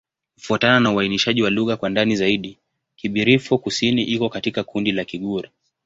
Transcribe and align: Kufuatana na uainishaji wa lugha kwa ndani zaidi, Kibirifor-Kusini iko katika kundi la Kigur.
Kufuatana 0.35 0.79
na 0.79 0.91
uainishaji 0.91 1.41
wa 1.43 1.49
lugha 1.49 1.77
kwa 1.77 1.89
ndani 1.89 2.15
zaidi, 2.15 2.59
Kibirifor-Kusini 2.97 4.03
iko 4.03 4.29
katika 4.29 4.63
kundi 4.63 4.91
la 4.91 5.05
Kigur. 5.05 5.49